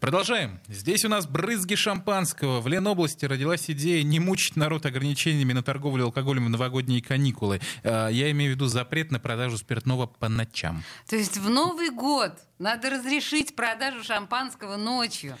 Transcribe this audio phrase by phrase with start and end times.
[0.00, 0.60] Продолжаем.
[0.66, 2.62] Здесь у нас брызги шампанского.
[2.62, 7.60] В Ленобласти родилась идея не мучить народ ограничениями на торговлю алкоголем в новогодние каникулы.
[7.84, 10.82] А, я имею в виду запрет на продажу спиртного по ночам.
[11.06, 15.36] То есть в Новый год надо разрешить продажу шампанского ночью.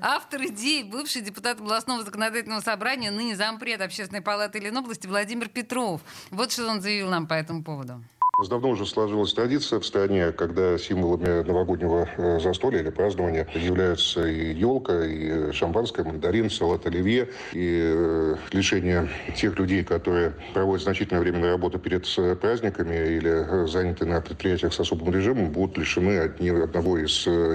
[0.00, 6.00] Автор идеи, бывший депутат областного законодательного собрания, ныне зампред Общественной палаты Ленобласти Владимир Петров.
[6.30, 8.04] Вот что он заявил нам по этому поводу.
[8.48, 14.54] Давно уже сложилась традиция в стране, когда символами новогоднего э, застолья или празднования являются и
[14.54, 21.38] елка, и шампанское, мандарин, салат оливье, и э, лишение тех людей, которые проводят значительное время
[21.40, 26.98] на работу перед э, праздниками или заняты на предприятиях с особым режимом, будут лишены одного
[26.98, 27.12] из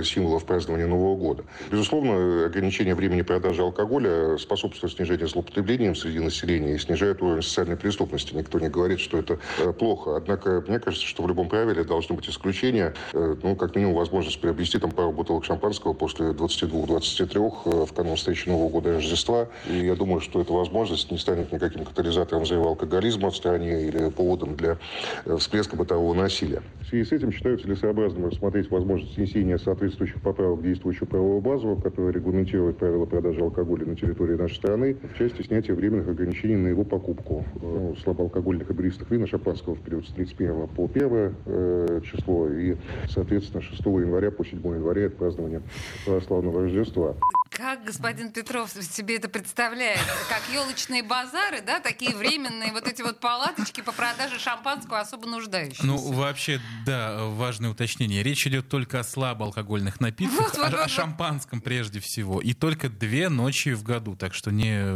[0.07, 1.43] символов празднования Нового года.
[1.71, 8.35] Безусловно, ограничение времени продажи алкоголя способствует снижению злоупотребления среди населения и снижает уровень социальной преступности.
[8.35, 9.39] Никто не говорит, что это
[9.73, 10.17] плохо.
[10.17, 12.93] Однако мне кажется, что в любом правиле должны быть исключения.
[13.13, 18.17] Э, ну, как минимум, возможность приобрести там пару бутылок шампанского после 22-23 э, в канун
[18.17, 19.47] встречи Нового года и Рождества.
[19.69, 24.09] И я думаю, что эта возможность не станет никаким катализатором взрыва алкоголизма в стране или
[24.09, 24.77] поводом для
[25.23, 26.61] э, всплеска бытового насилия.
[26.81, 31.79] В связи с этим считаю целесообразным рассмотреть возможность внесения соответствующих поправок в действующую правовую базу,
[31.81, 36.67] которая регламентирует правила продажи алкоголя на территории нашей страны в части снятия временных ограничений на
[36.67, 41.35] его покупку ну, слабоалкогольных и бристых вин и шампанского в период с 31 по 1
[41.45, 42.75] э, число и,
[43.09, 45.61] соответственно, 6 января по 7 января это празднование
[46.05, 47.15] православного Рождества.
[47.55, 50.01] Как господин Петров себе это представляет?
[50.27, 55.85] Как елочные базары, да, такие временные вот эти вот палаточки по продаже шампанского особо нуждающихся?
[55.85, 58.23] Ну, вообще, да, важное уточнение.
[58.23, 62.41] Речь идет только о слабоалкогольных напитках, вот, вот, о, вот, о шампанском прежде всего.
[62.41, 64.93] И только две ночи в году, так что не,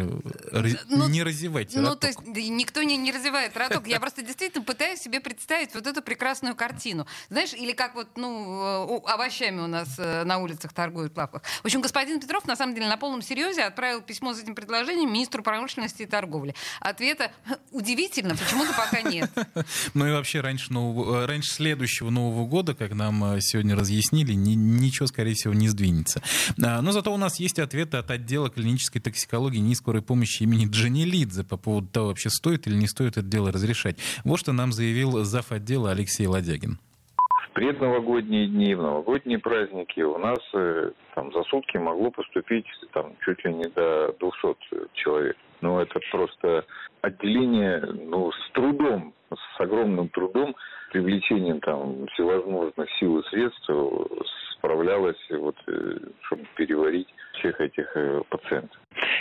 [0.90, 2.02] ну, не разевайте Ну, роток.
[2.02, 3.88] то есть никто не, не развивает роток.
[3.88, 7.08] Я просто действительно пытаюсь себе представить вот эту прекрасную картину.
[7.30, 11.44] Знаешь, или как вот, ну, овощами у нас э, на улицах торгуют в лавках.
[11.62, 15.14] В общем, господин Петров на самом деле на полном серьезе отправил письмо с этим предложением
[15.14, 16.56] министру промышленности и торговли.
[16.82, 17.32] Ответа
[17.72, 19.32] удивительно, почему-то пока нет.
[19.94, 24.34] Ну и вообще раньше, нового, э, раньше следующего Нового года, как нам э, сегодня разъяснили,
[24.34, 26.22] ни, ничего, скорее всего, не сдвинется.
[26.62, 30.68] А, но зато у нас есть ответы от отдела клинической токсикологии и скорой помощи имени
[30.68, 33.98] Джанилидзе по поводу того, вообще стоит или не стоит это дело разрешать.
[34.24, 35.52] Вот что нам заявил зав.
[35.52, 36.80] отдела Алексей Ладягин
[37.54, 43.44] предновогодние дни, в новогодние праздники у нас э, там за сутки могло поступить там чуть
[43.46, 45.38] ли не до 200 человек.
[45.62, 46.66] Ну, это просто
[47.02, 50.56] отделение, ну, с трудом, с огромным трудом,
[50.92, 53.70] привлечением там всевозможных сил и средств
[54.58, 58.78] справлялось, вот, э, чтобы переварить всех этих э, пациентов.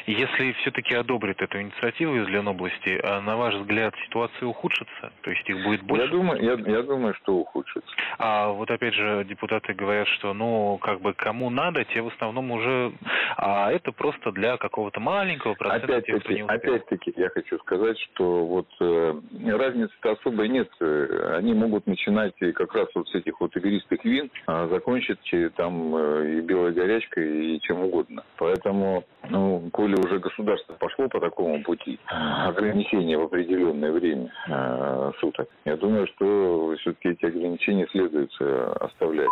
[0.09, 5.13] Если все-таки одобрит эту инициативу из Ленобласти, а на ваш взгляд ситуация ухудшится?
[5.21, 6.07] То есть их будет больше?
[6.07, 7.91] Я думаю, я, я думаю, что ухудшится.
[8.19, 12.51] А вот опять же депутаты говорят, что ну как бы кому надо, те в основном
[12.51, 12.93] уже,
[13.37, 17.99] а это просто для какого-то маленького процента опять тех, кто не Опять-таки я хочу сказать,
[17.99, 19.15] что вот э,
[19.47, 20.71] разницы-то особой нет.
[20.81, 25.19] Они могут начинать как раз вот с этих вот игристых вин, а закончить
[25.57, 28.25] там э, и белой горячкой, и чем угодно.
[28.39, 35.49] Поэтому, ну, коли уже государство пошло по такому пути ограничения в определенное время э, суток,
[35.65, 39.29] я думаю, что все-таки эти ограничения следует э, оставлять.